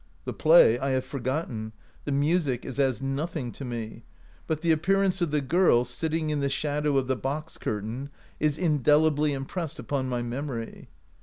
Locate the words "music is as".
2.11-3.03